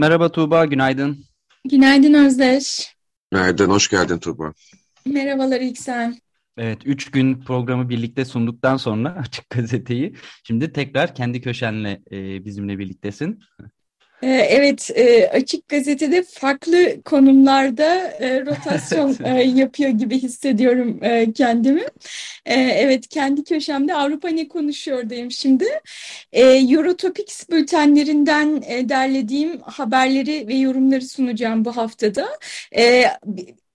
[0.00, 1.24] Merhaba Tuğba, günaydın.
[1.70, 2.96] Günaydın Özdeş.
[3.30, 4.52] Günaydın, hoş geldin Tuğba.
[5.06, 6.18] Merhabalar İksen.
[6.56, 10.14] Evet, üç gün programı birlikte sunduktan sonra Açık Gazete'yi
[10.44, 13.40] şimdi tekrar kendi köşenle e, bizimle birliktesin.
[14.22, 21.00] Ee, evet, e, Açık Gazete'de farklı konumlarda e, rotasyon e, yapıyor gibi hissediyorum
[21.34, 21.82] kendimi.
[22.46, 25.64] Evet, kendi köşemde Avrupa Ne Konuşuyor'dayım şimdi.
[26.32, 32.28] Eurotopics bültenlerinden derlediğim haberleri ve yorumları sunacağım bu haftada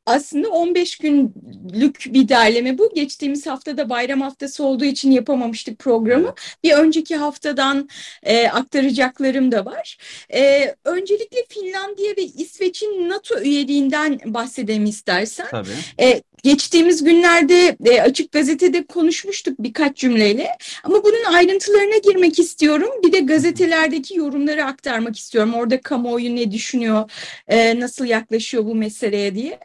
[0.05, 2.91] aslında 15 günlük bir derleme bu.
[2.95, 6.33] Geçtiğimiz haftada bayram haftası olduğu için yapamamıştık programı.
[6.63, 7.89] Bir önceki haftadan
[8.23, 9.97] e, aktaracaklarım da var.
[10.33, 15.47] E, öncelikle Finlandiya ve İsveç'in NATO üyeliğinden bahsedelim istersen.
[15.51, 15.69] Tabii.
[15.99, 20.47] E, geçtiğimiz günlerde e, Açık Gazete'de konuşmuştuk birkaç cümleyle.
[20.83, 22.89] Ama bunun ayrıntılarına girmek istiyorum.
[23.03, 25.53] Bir de gazetelerdeki yorumları aktarmak istiyorum.
[25.53, 27.11] Orada kamuoyu ne düşünüyor,
[27.47, 29.59] e, nasıl yaklaşıyor bu meseleye diye.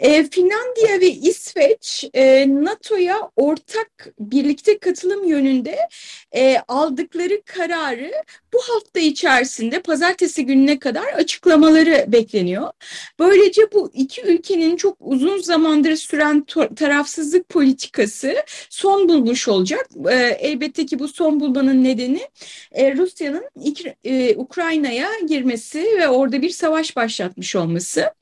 [0.00, 5.78] E, Finlandiya ve İsveç e, NATO'ya ortak birlikte katılım yönünde
[6.36, 8.12] e, aldıkları kararı
[8.52, 12.72] bu hafta içerisinde pazartesi gününe kadar açıklamaları bekleniyor.
[13.18, 16.44] Böylece bu iki ülkenin çok uzun zamandır süren
[16.76, 18.34] tarafsızlık politikası
[18.70, 19.88] son bulmuş olacak.
[20.10, 22.20] E, elbette ki bu son bulmanın nedeni
[22.72, 23.50] e, Rusya'nın
[24.04, 28.14] e, Ukrayna'ya girmesi ve orada bir savaş başlatmış olması.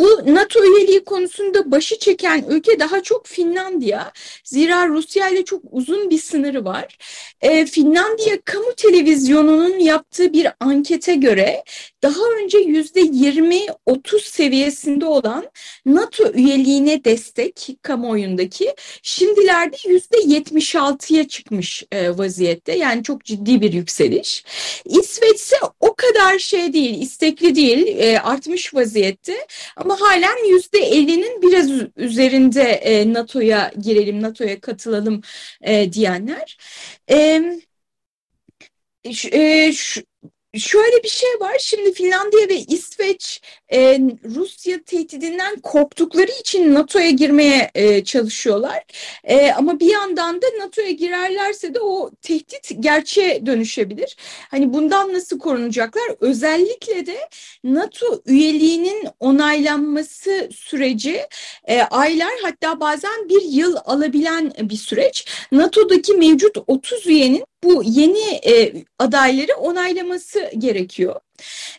[0.00, 4.12] Bu NATO üyeliği konusunda başı çeken ülke daha çok Finlandiya.
[4.44, 6.98] Zira Rusya ile çok uzun bir sınırı var.
[7.40, 11.64] E, Finlandiya kamu televizyonunun yaptığı bir ankete göre
[12.02, 15.50] daha önce yüzde 20-30 seviyesinde olan
[15.86, 22.72] NATO üyeliğine destek kamuoyundaki şimdilerde yüzde 76'ya çıkmış e, vaziyette.
[22.72, 24.44] Yani çok ciddi bir yükseliş.
[24.84, 29.39] İsveç ise o kadar şey değil, istekli değil, e, artmış vaziyette.
[29.76, 35.20] Ama halen yüzde 50'nin biraz üzerinde e, NATO'ya girelim, NATO'ya katılalım
[35.62, 36.58] e, diyenler.
[37.10, 37.42] E,
[39.32, 40.00] e, şu,
[40.54, 41.56] Şöyle bir şey var.
[41.60, 43.40] Şimdi Finlandiya ve İsveç
[43.72, 48.84] e, Rusya tehdidinden korktukları için NATO'ya girmeye e, çalışıyorlar.
[49.24, 54.16] E, ama bir yandan da NATO'ya girerlerse de o tehdit gerçeğe dönüşebilir.
[54.50, 56.04] Hani bundan nasıl korunacaklar?
[56.20, 57.28] Özellikle de
[57.64, 61.20] NATO üyeliğinin onaylanması süreci
[61.64, 65.26] e, aylar hatta bazen bir yıl alabilen bir süreç.
[65.52, 71.20] NATO'daki mevcut 30 üyenin bu yeni e, adayları onaylaması gerekiyor.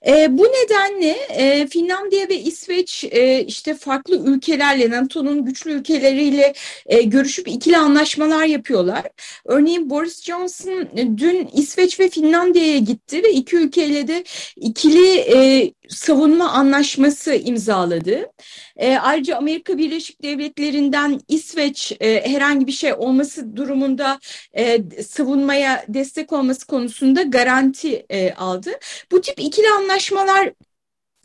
[0.07, 6.53] E, bu nedenle e, Finlandiya ve İsveç e, işte farklı ülkelerle NATO'nun güçlü ülkeleriyle
[6.85, 9.03] e, görüşüp ikili anlaşmalar yapıyorlar.
[9.45, 14.23] Örneğin Boris Johnson e, dün İsveç ve Finlandiya'ya gitti ve iki ülkeyle de
[14.55, 18.31] ikili e, savunma anlaşması imzaladı.
[18.77, 24.19] E, ayrıca Amerika Birleşik Devletleri'nden İsveç e, herhangi bir şey olması durumunda
[24.53, 28.71] e, savunmaya destek olması konusunda garanti e, aldı.
[29.11, 30.51] Bu tip ikili anlaşmalar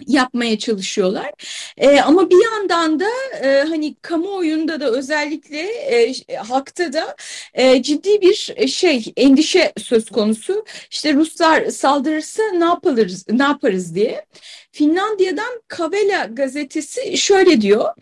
[0.07, 1.33] yapmaya çalışıyorlar.
[1.77, 3.09] E, ama bir yandan da
[3.43, 7.17] e, hani kamuoyunda da özellikle e, halkta da
[7.55, 10.65] e, ciddi bir şey endişe söz konusu.
[10.91, 14.27] İşte Ruslar saldırırsa ne yaparız ne yaparız diye.
[14.73, 17.95] Finlandiya'dan Kavela gazetesi şöyle diyor.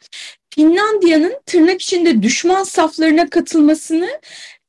[0.55, 4.21] Finlandiya'nın tırnak içinde düşman saflarına katılmasını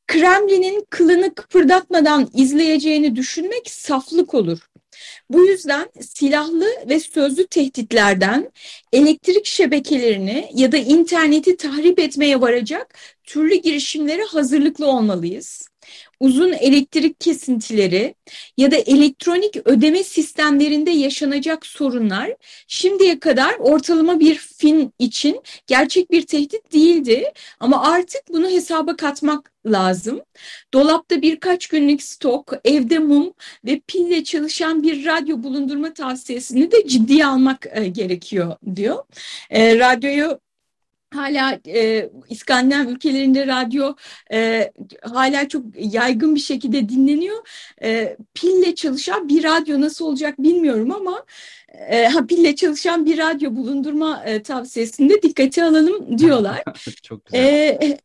[0.08, 4.60] Kremlin'in kılını kıpırdatmadan izleyeceğini düşünmek saflık olur.
[5.30, 8.52] Bu yüzden silahlı ve sözlü tehditlerden
[8.94, 15.68] elektrik şebekelerini ya da interneti tahrip etmeye varacak türlü girişimlere hazırlıklı olmalıyız
[16.20, 18.16] uzun elektrik kesintileri
[18.58, 22.36] ya da elektronik ödeme sistemlerinde yaşanacak sorunlar
[22.68, 29.52] şimdiye kadar ortalama bir fin için gerçek bir tehdit değildi ama artık bunu hesaba katmak
[29.66, 30.22] lazım.
[30.74, 33.34] Dolapta birkaç günlük stok, evde mum
[33.66, 39.04] ve pille çalışan bir radyo bulundurma tavsiyesini de ciddiye almak e, gerekiyor diyor.
[39.50, 40.40] E, radyoyu
[41.16, 43.94] hala e, İskandinav ülkelerinde radyo
[44.32, 44.72] e,
[45.02, 47.38] hala çok yaygın bir şekilde dinleniyor.
[47.84, 51.26] E, pille çalışan bir radyo nasıl olacak bilmiyorum ama
[51.90, 56.64] e, ha, pille çalışan bir radyo bulundurma e, tavsiyesinde dikkate alalım diyorlar.
[57.04, 57.44] çok güzel.
[57.44, 57.98] E,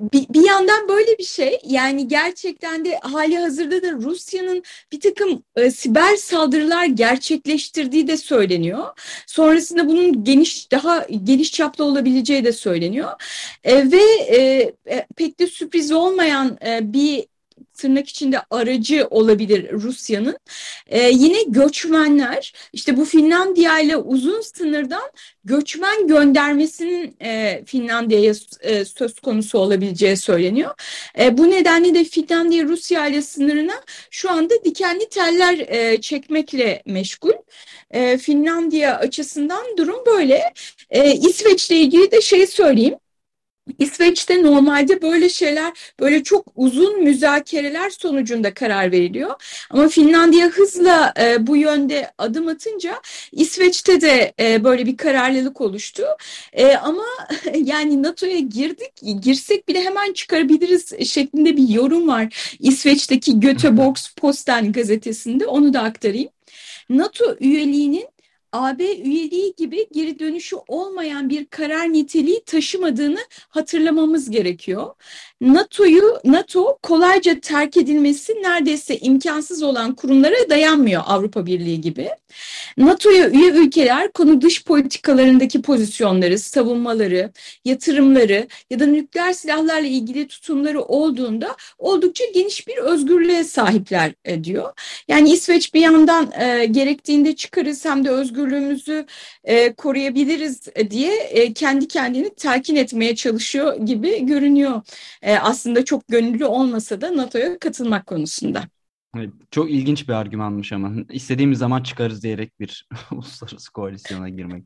[0.00, 4.62] bir, bir yandan böyle bir şey yani gerçekten de hali hazırda da Rusya'nın
[4.92, 8.84] bir takım e, siber saldırılar gerçekleştirdiği de söyleniyor.
[9.26, 13.10] Sonrasında bunun geniş daha geniş çaplı olabileceği de söyleniyor.
[13.64, 14.38] E, ve e,
[14.86, 17.26] e, pek de sürpriz olmayan e, bir
[17.76, 20.38] tırnak içinde aracı olabilir Rusya'nın.
[20.86, 25.10] Ee, yine göçmenler işte bu Finlandiya ile uzun sınırdan
[25.44, 30.74] göçmen göndermesinin e, Finlandiya'ya e, söz konusu olabileceği söyleniyor.
[31.18, 37.32] E, bu nedenle de Finlandiya Rusya ile sınırına şu anda dikenli teller e, çekmekle meşgul.
[37.90, 40.52] E, Finlandiya açısından durum böyle.
[40.90, 42.94] E, İsveç'le ilgili de şey söyleyeyim.
[43.78, 49.30] İsveç'te normalde böyle şeyler böyle çok uzun müzakereler sonucunda karar veriliyor.
[49.70, 53.00] Ama Finlandiya hızla e, bu yönde adım atınca
[53.32, 56.04] İsveç'te de e, böyle bir kararlılık oluştu.
[56.52, 57.04] E, ama
[57.54, 62.56] yani NATO'ya girdik, girsek bile hemen çıkarabiliriz şeklinde bir yorum var.
[62.58, 66.28] İsveç'teki Göteborgs Posten gazetesinde onu da aktarayım.
[66.88, 68.06] NATO üyeliğinin
[68.52, 74.94] AB üyeliği gibi geri dönüşü olmayan bir karar niteliği taşımadığını hatırlamamız gerekiyor.
[75.40, 82.08] NATO'yu NATO kolayca terk edilmesi neredeyse imkansız olan kurumlara dayanmıyor Avrupa Birliği gibi.
[82.76, 87.32] NATO'ya üye ülkeler konu dış politikalarındaki pozisyonları, savunmaları,
[87.64, 94.72] yatırımları ya da nükleer silahlarla ilgili tutumları olduğunda oldukça geniş bir özgürlüğe sahipler e, diyor.
[95.08, 99.06] Yani İsveç bir yandan e, gerektiğinde çıkarız hem de özgürlüğümüzü
[99.44, 104.82] e, koruyabiliriz diye e, kendi kendini telkin etmeye çalışıyor gibi görünüyor.
[105.22, 108.64] E, aslında çok gönüllü olmasa da NATO'ya katılmak konusunda.
[109.50, 114.64] Çok ilginç bir argümanmış ama istediğimiz zaman çıkarız diyerek bir uluslararası koalisyona girmek.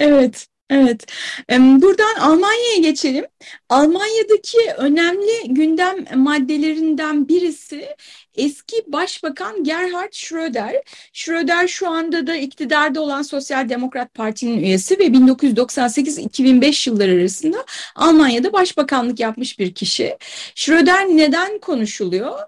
[0.00, 0.46] evet.
[0.70, 1.06] Evet,
[1.50, 3.24] buradan Almanya'ya geçelim.
[3.68, 7.88] Almanya'daki önemli gündem maddelerinden birisi
[8.34, 10.74] eski Başbakan Gerhard Schröder.
[11.12, 17.64] Schröder şu anda da iktidarda olan Sosyal Demokrat Parti'nin üyesi ve 1998-2005 yılları arasında
[17.96, 20.16] Almanya'da başbakanlık yapmış bir kişi.
[20.54, 22.38] Schröder neden konuşuluyor?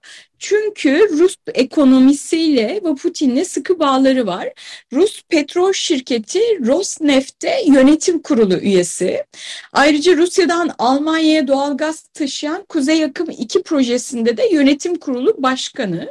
[0.43, 4.49] Çünkü Rus ekonomisiyle ve Putin'le sıkı bağları var.
[4.93, 9.25] Rus petrol şirketi Rosneft'te yönetim kurulu üyesi.
[9.73, 16.09] Ayrıca Rusya'dan Almanya'ya doğalgaz taşıyan Kuzey Akım 2 projesinde de yönetim kurulu başkanı.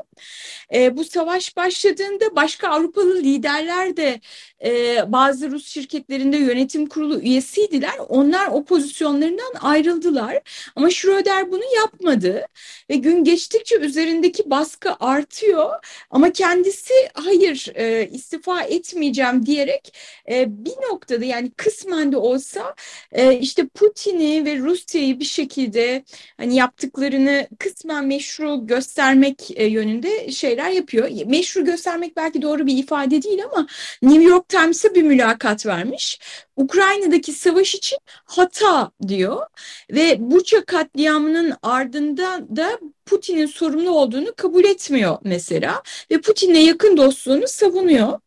[0.73, 4.21] E, bu savaş başladığında başka Avrupalı liderler de
[4.63, 7.93] e, bazı Rus şirketlerinde yönetim kurulu üyesiydiler.
[8.09, 10.39] Onlar o pozisyonlarından ayrıldılar.
[10.75, 12.45] Ama Schröder bunu yapmadı
[12.89, 15.69] ve gün geçtikçe üzerindeki baskı artıyor.
[16.09, 19.93] Ama kendisi hayır e, istifa etmeyeceğim diyerek
[20.29, 22.75] e, bir noktada yani kısmen de olsa
[23.11, 26.03] e, işte Putin'i ve Rusya'yı bir şekilde
[26.37, 31.09] hani yaptıklarını kısmen meşru göstermek e, yönünde şeyler yapıyor.
[31.25, 33.67] Meşru göstermek belki doğru bir ifade değil ama
[34.01, 36.19] New York Times'a bir mülakat vermiş.
[36.55, 39.47] Ukrayna'daki savaş için hata diyor
[39.91, 47.47] ve Buça katliamının ardından da Putin'in sorumlu olduğunu kabul etmiyor mesela ve Putin'le yakın dostluğunu
[47.47, 48.19] savunuyor.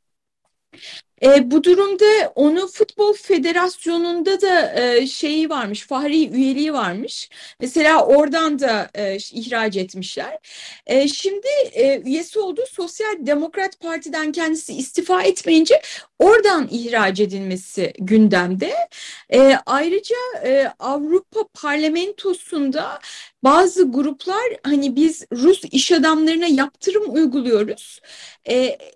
[1.24, 7.30] E, bu durumda onu Futbol Federasyonu'nda da e, şeyi varmış, fahri üyeliği varmış.
[7.60, 10.38] Mesela oradan da e, ihraç etmişler.
[10.86, 15.82] E, şimdi e, üyesi olduğu Sosyal Demokrat Parti'den kendisi istifa etmeyince
[16.18, 18.74] oradan ihraç edilmesi gündemde.
[19.32, 23.00] E, ayrıca e, Avrupa Parlamentosu'nda
[23.44, 28.00] bazı gruplar hani biz Rus iş adamlarına yaptırım uyguluyoruz.
[28.44, 28.54] E,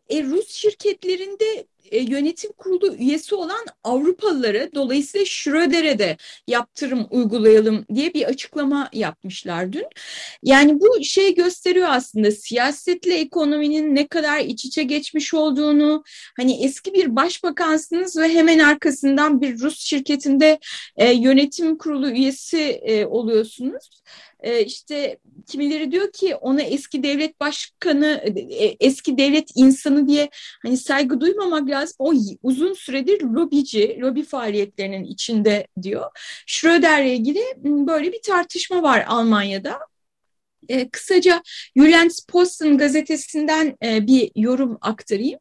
[0.08, 6.16] e, Rus şirketlerinde e, yönetim kurulu üyesi olan Avrupalılara dolayısıyla Schröder'e de
[6.46, 9.86] yaptırım uygulayalım diye bir açıklama yapmışlar dün.
[10.42, 16.02] Yani bu şey gösteriyor aslında siyasetle ekonominin ne kadar iç içe geçmiş olduğunu
[16.36, 20.58] hani eski bir başbakansınız ve hemen arkasından bir Rus şirketinde
[20.96, 23.90] e, yönetim kurulu üyesi e, oluyorsunuz
[24.40, 30.30] e, işte kimileri diyor ki ona eski devlet başkanı, e, eski devlet insanı diye
[30.62, 31.96] hani saygı duymamak lazım.
[31.98, 36.10] O uzun süredir lobici, lobi faaliyetlerinin içinde diyor.
[36.46, 39.78] Schröder'le ilgili böyle bir tartışma var Almanya'da.
[40.68, 41.42] E, kısaca
[41.76, 45.40] Jyllands Posten gazetesinden e, bir yorum aktarayım.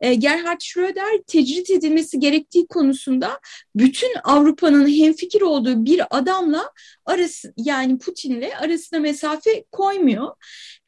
[0.00, 3.40] E, Gerhard Schröder tecrit edilmesi gerektiği konusunda
[3.76, 6.72] bütün Avrupa'nın hemfikir olduğu bir adamla
[7.06, 10.34] arası yani Putin'le arasına mesafe koymuyor.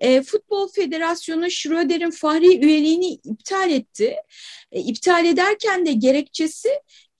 [0.01, 4.17] E, Futbol Federasyonu Schröder'in fahri üyeliğini iptal etti.
[4.73, 6.69] E, iptal ederken de gerekçesi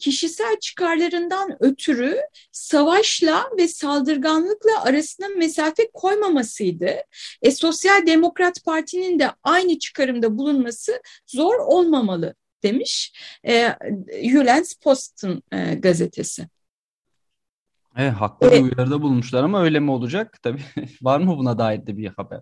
[0.01, 2.21] kişisel çıkarlarından ötürü
[2.53, 6.91] savaşla ve saldırganlıkla arasına mesafe koymamasıydı.
[7.43, 13.13] E, Sosyal Demokrat Parti'nin de aynı çıkarımda bulunması zor olmamalı demiş
[13.49, 13.75] e,
[14.23, 16.49] Jyllands Posten e, gazetesi.
[17.97, 20.39] Evet, haklı bir uyarıda bulmuşlar ama öyle mi olacak?
[20.43, 20.63] Tabii
[21.03, 22.41] var mı buna dair de bir haber?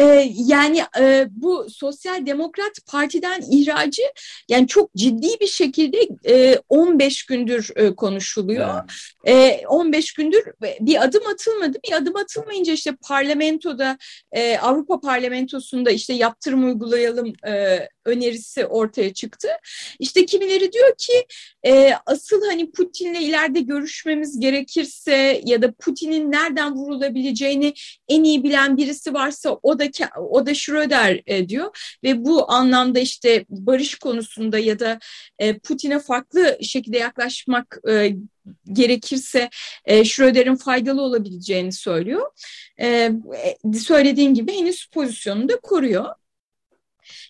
[0.00, 4.02] Ee, yani e, bu Sosyal Demokrat Parti'den ihracı
[4.48, 8.82] yani çok ciddi bir şekilde e, 15 gündür e, konuşuluyor.
[9.26, 10.44] E, 15 gündür
[10.80, 11.78] bir adım atılmadı.
[11.88, 13.98] Bir adım atılmayınca işte parlamentoda
[14.32, 19.48] e, Avrupa Parlamentosu'nda işte yaptırım uygulayalım e, önerisi ortaya çıktı.
[19.98, 21.26] İşte kimileri diyor ki
[21.66, 27.74] e, asıl hani Putin'le ileride görüşmemiz gerekirse ya da Putin'in nereden vurulabileceğini
[28.08, 29.84] en iyi bilen birisi varsa o da
[30.16, 34.98] o da Schröder e, diyor ve bu anlamda işte barış konusunda ya da
[35.38, 38.16] e, Putin'e farklı şekilde yaklaşmak e,
[38.72, 39.50] gerekirse
[39.84, 42.30] e, Schröder'in faydalı olabileceğini söylüyor.
[42.80, 42.86] E,
[43.66, 46.06] e söylediğim gibi henüz pozisyonunu da koruyor.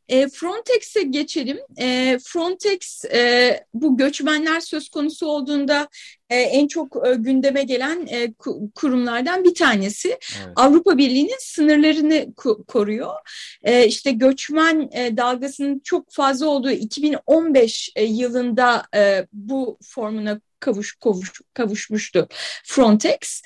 [0.08, 1.58] E, Frontex'e geçelim.
[1.78, 5.88] E, Frontex e, bu göçmenler söz konusu olduğunda
[6.30, 8.32] e, en çok e, gündeme gelen e,
[8.75, 10.08] kurumlardan bir tanesi.
[10.08, 10.52] Evet.
[10.56, 12.34] Avrupa Birliği'nin sınırlarını
[12.68, 13.14] koruyor.
[13.62, 20.96] E, işte göçmen e, dalgasının çok fazla olduğu 2015 e, yılında e, bu formuna kavuş,
[20.96, 22.28] kavuş, kavuşmuştu
[22.64, 23.42] Frontex.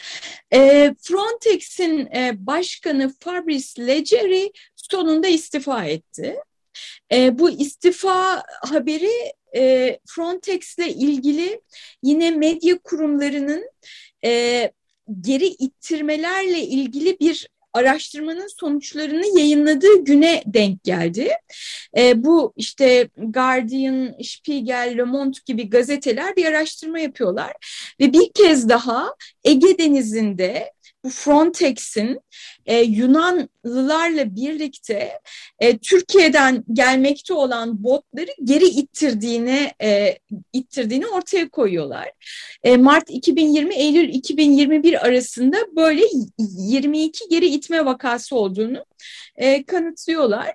[0.52, 4.52] E, Frontex'in e, başkanı Fabrice Leggeri
[4.94, 6.36] sonunda istifa etti.
[7.12, 11.60] E, bu istifa haberi e, Frontex'le ilgili
[12.02, 13.70] yine medya kurumlarının
[14.24, 14.72] e,
[15.20, 21.28] geri ittirmelerle ilgili bir araştırmanın sonuçlarını yayınladığı güne denk geldi.
[21.96, 27.52] E, bu işte Guardian, Spiegel, Le Monde gibi gazeteler bir araştırma yapıyorlar
[28.00, 30.72] ve bir kez daha Ege Denizi'nde
[31.04, 32.20] bu Frontex'in
[32.66, 35.20] e, Yunanlılarla birlikte
[35.58, 40.18] e, Türkiye'den gelmekte olan botları geri ittirdiğini e,
[40.52, 42.10] ittirdiğini ortaya koyuyorlar.
[42.62, 46.02] E, Mart 2020 Eylül 2021 arasında böyle
[46.38, 48.84] 22 geri itme vakası olduğunu
[49.36, 50.54] e, kanıtlıyorlar.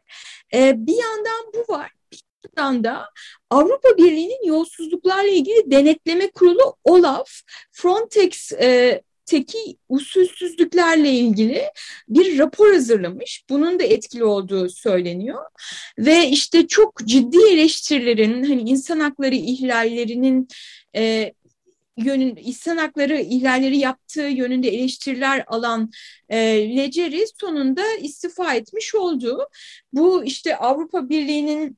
[0.53, 1.91] E, bir yandan bu var.
[2.12, 2.20] Bir
[2.58, 3.10] yandan da
[3.50, 7.41] Avrupa Birliği'nin yolsuzluklarla ilgili denetleme kurulu OLAF
[7.72, 11.63] Frontex e, teki usulsüzlüklerle ilgili
[12.09, 13.43] bir rapor hazırlamış.
[13.50, 15.43] Bunun da etkili olduğu söyleniyor.
[15.98, 20.48] Ve işte çok ciddi eleştirilerin hani insan hakları ihlallerinin
[20.95, 21.33] e,
[21.98, 25.91] yönün insan hakları ihlalleri yaptığı yönünde eleştiriler alan
[26.29, 26.38] e,
[26.77, 29.48] Leceri sonunda istifa etmiş oldu.
[29.93, 31.77] Bu işte Avrupa Birliği'nin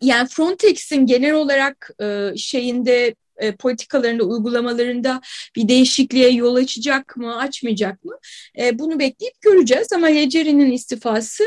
[0.00, 5.20] yani Frontex'in genel olarak e, şeyinde e, politikalarında, uygulamalarında
[5.56, 8.18] bir değişikliğe yol açacak mı, açmayacak mı?
[8.58, 11.44] E, bunu bekleyip göreceğiz ama Leceri'nin istifası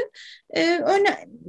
[0.50, 0.62] e,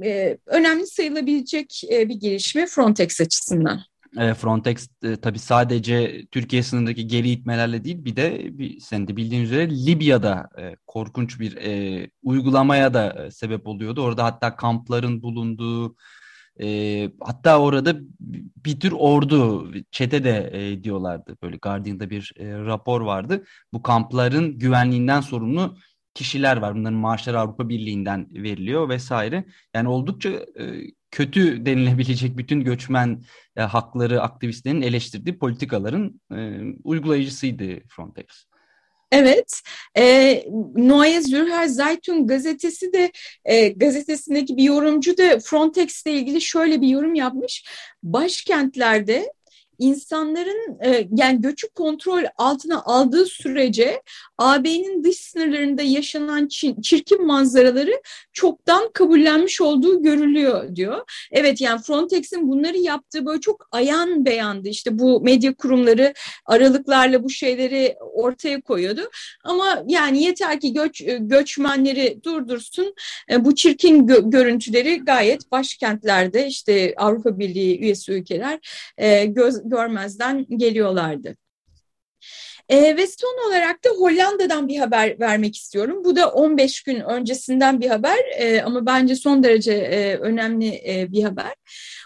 [0.03, 3.81] e, önemli sayılabilecek bir gelişme Frontex açısından.
[4.13, 4.87] Frontex
[5.21, 10.49] tabii sadece Türkiye sınırındaki geri itmelerle değil bir de bir, sen de bildiğin üzere Libya'da
[10.59, 14.01] e, korkunç bir e, uygulamaya da sebep oluyordu.
[14.01, 15.95] Orada hatta kampların bulunduğu
[16.61, 17.95] e, hatta orada
[18.65, 21.37] bir tür ordu, çete de e, diyorlardı.
[21.43, 23.43] Böyle Guardian'da bir e, rapor vardı.
[23.73, 25.77] Bu kampların güvenliğinden sorumlu
[26.13, 26.75] kişiler var.
[26.75, 29.45] Bunların maaşları Avrupa Birliği'nden veriliyor vesaire.
[29.75, 30.63] Yani oldukça e,
[31.11, 33.23] kötü denilebilecek bütün göçmen
[33.55, 38.25] e, hakları aktivistlerin eleştirdiği politikaların e, uygulayıcısıydı Frontex.
[39.13, 39.61] Evet,
[39.97, 40.03] e,
[40.75, 43.11] Neue Zürcher Zeitung gazetesi de
[43.45, 47.65] e, gazetesindeki bir yorumcu da Frontex ile ilgili şöyle bir yorum yapmış.
[48.03, 49.33] Başkentlerde
[49.79, 54.01] insanların e, yani göçü kontrol altına aldığı sürece
[54.37, 56.47] AB'nin dış sınırlarında yaşanan
[56.81, 58.01] çirkin manzaraları
[58.33, 61.01] çoktan kabullenmiş olduğu görülüyor diyor.
[61.31, 64.69] Evet yani Frontex'in bunları yaptığı böyle çok ayan beyandı.
[64.69, 66.13] İşte bu medya kurumları
[66.45, 69.09] aralıklarla bu şeyleri ortaya koyuyordu.
[69.43, 72.93] Ama yani yeter ki göç, göçmenleri durdursun.
[73.29, 78.59] E, bu çirkin gö görüntüleri gayet başkentlerde işte Avrupa Birliği üyesi ülkeler
[78.97, 81.35] e, göz görmezden geliyorlardı.
[82.69, 86.03] E, ve son olarak da Hollanda'dan bir haber vermek istiyorum.
[86.03, 91.07] Bu da 15 gün öncesinden bir haber e, ama bence son derece e, önemli e,
[91.11, 91.53] bir haber.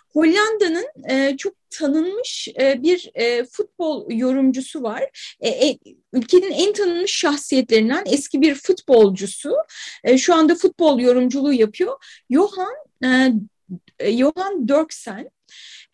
[0.07, 5.03] Hollanda'nın e, çok tanınmış e, bir e, futbol yorumcusu var.
[5.39, 5.77] E, e,
[6.13, 9.55] ülkenin en tanınmış şahsiyetlerinden eski bir futbolcusu.
[10.03, 11.95] E, şu anda futbol yorumculuğu yapıyor.
[12.31, 15.29] Johan e, Johan Dörksen.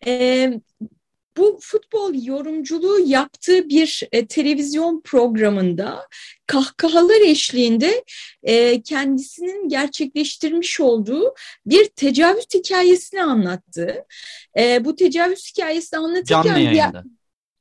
[0.06, 0.52] E,
[1.36, 6.08] bu futbol yorumculuğu yaptığı bir e, televizyon programında
[6.46, 8.04] kahkahalar eşliğinde
[8.42, 11.34] e, kendisinin gerçekleştirmiş olduğu
[11.66, 14.04] bir tecavüz hikayesini anlattı.
[14.58, 16.42] E, bu tecavüz hikayesini anlatırken...
[16.42, 17.04] Canlı yayında.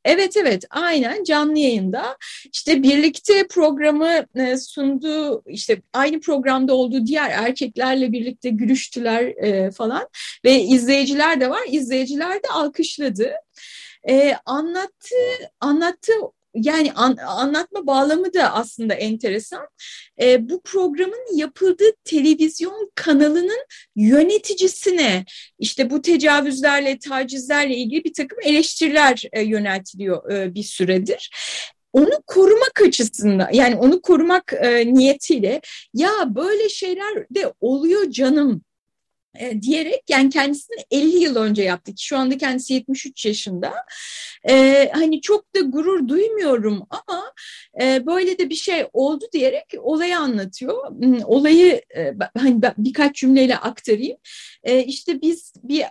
[0.06, 2.18] Evet evet aynen canlı yayında
[2.54, 10.08] işte birlikte programı e, sunduğu işte aynı programda olduğu diğer erkeklerle birlikte gülüştüler e, falan
[10.46, 13.32] ve izleyiciler de var izleyiciler de alkışladı.
[14.10, 15.16] E, anlattı
[15.60, 16.12] anlattı
[16.56, 19.68] yani an, anlatma bağlamı da aslında enteresan.
[20.22, 25.26] E, bu programın yapıldığı televizyon kanalının yöneticisine
[25.60, 31.32] işte bu tecavüzlerle, tacizlerle ilgili bir takım eleştiriler e, yöneltiliyor e, bir süredir
[31.94, 35.62] onu korumak açısından yani onu korumak e, niyetiyle
[35.94, 38.62] ya böyle şeyler de oluyor canım
[39.40, 43.74] e, diyerek yani kendisini 50 yıl önce yaptı ki şu anda kendisi 73 yaşında.
[44.50, 47.34] E, hani çok da gurur duymuyorum ama
[47.82, 50.90] e, böyle de bir şey oldu diyerek olayı anlatıyor.
[50.90, 54.18] Hmm, olayı e, hani birkaç cümleyle aktarayım.
[54.64, 55.84] E, işte biz bir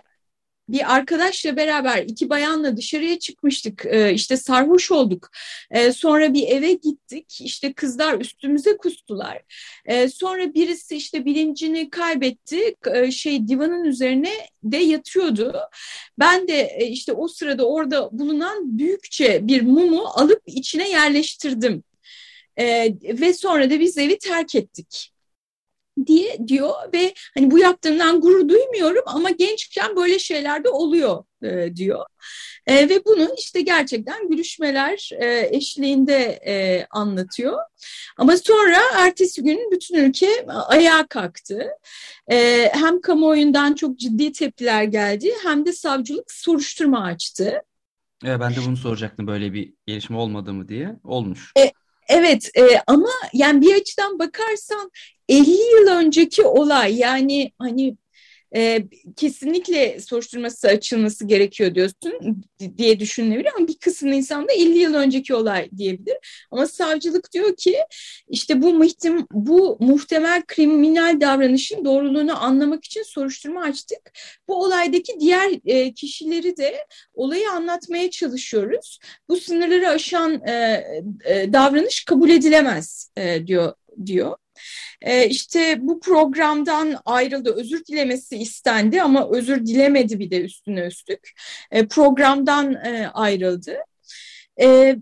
[0.73, 3.85] bir arkadaşla beraber iki bayanla dışarıya çıkmıştık.
[3.85, 5.29] E, işte sarhoş olduk.
[5.71, 7.41] E, sonra bir eve gittik.
[7.41, 9.41] İşte kızlar üstümüze kustular.
[9.85, 12.75] E, sonra birisi işte bilincini kaybetti.
[13.11, 14.31] Şey divanın üzerine
[14.63, 15.59] de yatıyordu.
[16.19, 21.83] Ben de e, işte o sırada orada bulunan büyükçe bir mumu alıp içine yerleştirdim.
[22.57, 25.12] E, ve sonra da biz evi terk ettik
[26.05, 31.75] diye diyor ve hani bu yaptığımdan gurur duymuyorum ama gençken böyle şeyler de oluyor e,
[31.75, 32.05] diyor.
[32.67, 37.59] E, ve bunu işte gerçekten gülüşmeler e, eşliğinde e, anlatıyor.
[38.17, 41.67] Ama sonra ertesi gün bütün ülke ayağa kalktı.
[42.31, 47.61] E, hem kamuoyundan çok ciddi tepkiler geldi hem de savcılık soruşturma açtı.
[48.25, 50.95] Evet, ben de bunu soracaktım böyle bir gelişme olmadı mı diye.
[51.03, 51.51] Olmuş.
[51.59, 51.71] E,
[52.07, 54.91] Evet e, ama yani bir açıdan bakarsan
[55.29, 57.97] 50 yıl önceki olay yani hani
[58.55, 58.83] e,
[59.15, 62.43] kesinlikle soruşturması açılması gerekiyor diyorsun
[62.77, 66.17] diye düşünülebilir ama bir kısım insan da 50 yıl önceki olay diyebilir.
[66.51, 67.77] Ama savcılık diyor ki
[68.27, 74.11] işte bu muhtem bu muhtemel kriminal davranışın doğruluğunu anlamak için soruşturma açtık.
[74.47, 78.99] Bu olaydaki diğer e, kişileri de olayı anlatmaya çalışıyoruz.
[79.29, 80.83] Bu sınırları aşan e,
[81.25, 83.73] e, davranış kabul edilemez e, diyor
[84.05, 84.35] diyor.
[85.03, 91.31] E, işte bu programdan ayrıldı, özür dilemesi istendi ama özür dilemedi bir de üstüne üstlük.
[91.71, 93.77] E, programdan e, ayrıldı.
[94.61, 94.95] E,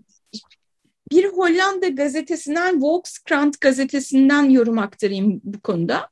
[1.12, 6.08] bir Hollanda gazetesinden, Volkskrant gazetesinden yorum aktarayım bu konuda.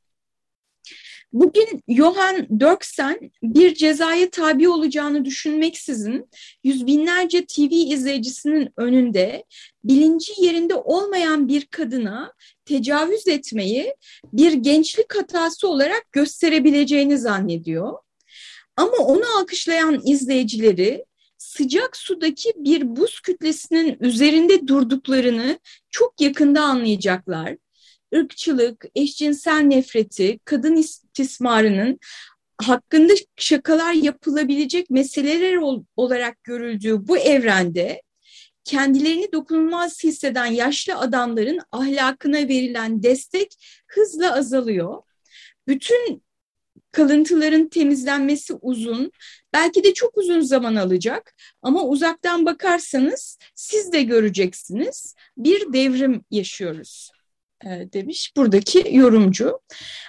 [1.33, 6.29] Bugün Johan Dörksen bir cezaya tabi olacağını düşünmeksizin
[6.65, 9.45] yüz binlerce TV izleyicisinin önünde
[9.85, 12.33] bilinci yerinde olmayan bir kadına
[12.65, 13.95] tecavüz etmeyi
[14.33, 17.99] bir gençlik hatası olarak gösterebileceğini zannediyor.
[18.77, 21.05] Ama onu alkışlayan izleyicileri
[21.39, 25.59] sıcak sudaki bir buz kütlesinin üzerinde durduklarını
[25.91, 27.57] çok yakında anlayacaklar
[28.15, 31.99] ırkçılık, eşcinsel nefreti, kadın istismarının
[32.59, 35.59] hakkında şakalar yapılabilecek meseleler
[35.97, 38.03] olarak görüldüğü bu evrende
[38.65, 43.55] kendilerini dokunulmaz hisseden yaşlı adamların ahlakına verilen destek
[43.87, 45.03] hızla azalıyor.
[45.69, 46.23] Bütün
[46.93, 49.13] kalıntıların temizlenmesi uzun,
[49.53, 57.11] belki de çok uzun zaman alacak ama uzaktan bakarsanız siz de göreceksiniz bir devrim yaşıyoruz.
[57.67, 59.61] E, demiş buradaki yorumcu.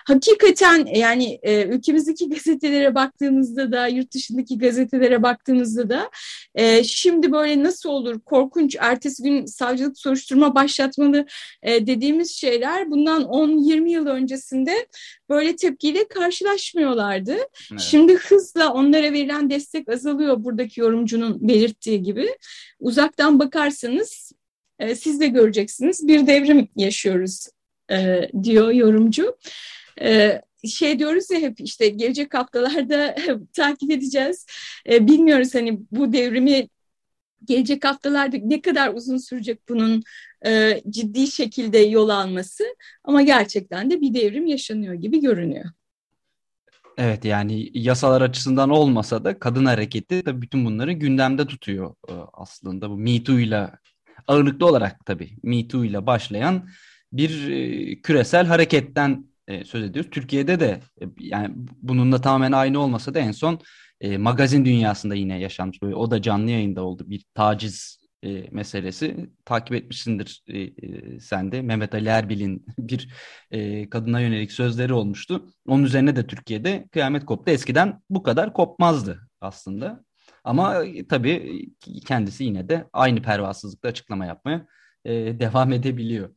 [0.08, 6.10] Hakikaten yani e, ülkemizdeki gazetelere baktığımızda da yurt dışındaki gazetelere baktığımızda da
[6.56, 11.26] e, şimdi böyle nasıl olur korkunç ertesi gün savcılık soruşturma başlatmalı
[11.64, 14.88] e, dediğimiz şeyler bundan 10-20 yıl öncesinde
[15.30, 17.36] böyle tepkiyle karşılaşmıyorlardı.
[17.72, 17.82] Evet.
[17.82, 22.30] Şimdi hızla onlara verilen destek azalıyor buradaki yorumcunun belirttiği gibi.
[22.80, 24.32] Uzaktan bakarsanız
[24.82, 27.48] e, siz de göreceksiniz bir devrim yaşıyoruz
[27.92, 29.38] e, diyor yorumcu.
[30.02, 33.16] E, şey diyoruz ya hep işte gelecek haftalarda
[33.54, 34.46] takip edeceğiz.
[34.88, 36.68] bilmiyoruz hani bu devrimi
[37.46, 40.04] gelecek haftalarda ne kadar uzun sürecek bunun
[40.46, 42.64] e, ciddi şekilde yol alması
[43.04, 45.66] ama gerçekten de bir devrim yaşanıyor gibi görünüyor.
[46.98, 52.90] Evet yani yasalar açısından olmasa da kadın hareketi tabii bütün bunları gündemde tutuyor e, aslında.
[52.90, 53.70] Bu Me Too ile
[54.28, 56.70] ağırlıklı olarak tabii Me Too ile başlayan
[57.14, 60.12] bir e, küresel hareketten e, söz ediyoruz.
[60.12, 60.82] Türkiye'de de
[61.20, 63.60] yani bununla tamamen aynı olmasa da en son
[64.18, 65.82] magazin dünyasında yine yaşanmış.
[65.82, 69.30] Böyle, o da canlı yayında oldu bir taciz e, meselesi.
[69.46, 71.62] Takip etmişsindir e, e, sen de.
[71.62, 73.10] Mehmet Ali Erbil'in bir
[73.52, 75.50] e, kadına yönelik sözleri olmuştu.
[75.68, 77.52] Onun üzerine de Türkiye'de kıyamet koptu.
[77.52, 80.04] Eskiden bu kadar kopmazdı aslında.
[80.44, 81.66] Ama e, tabii
[82.06, 84.66] kendisi yine de aynı pervasızlıkla açıklama yapmaya
[85.06, 86.30] e, devam edebiliyor.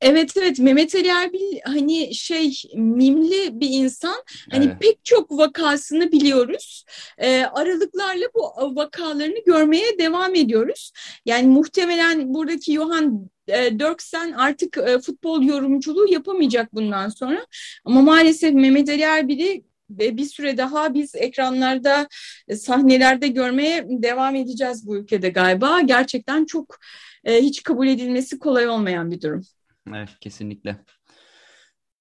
[0.00, 0.58] Evet evet.
[0.58, 4.16] Mehmet Ali Erbil hani şey mimli bir insan.
[4.50, 4.76] Hani evet.
[4.80, 6.84] pek çok vakasını biliyoruz.
[7.18, 10.92] E, aralıklarla bu vakalarını görmeye devam ediyoruz.
[11.26, 17.46] Yani muhtemelen buradaki Johan e, Dörksen artık e, futbol yorumculuğu yapamayacak bundan sonra.
[17.84, 19.64] Ama maalesef Mehmet Ali Erbil'i
[19.98, 22.08] bir süre daha biz ekranlarda
[22.48, 26.78] e, sahnelerde görmeye devam edeceğiz bu ülkede galiba gerçekten çok
[27.24, 29.42] e, hiç kabul edilmesi kolay olmayan bir durum.
[29.88, 30.76] Evet kesinlikle.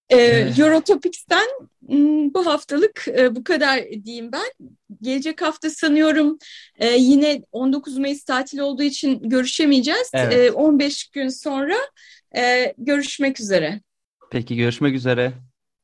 [0.09, 1.47] Ee, Eurotopics'ten
[1.87, 4.69] hmm, bu haftalık e, bu kadar diyeyim ben.
[5.01, 6.37] Gelecek hafta sanıyorum
[6.79, 10.11] e, yine 19 Mayıs tatil olduğu için görüşemeyeceğiz.
[10.13, 10.51] Evet.
[10.55, 11.75] 15 gün sonra
[12.37, 13.81] e, görüşmek üzere.
[14.31, 15.33] Peki görüşmek üzere.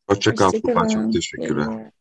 [0.10, 0.46] Hoşçakal.
[0.46, 1.92] Hoşça Çok teşekkürler.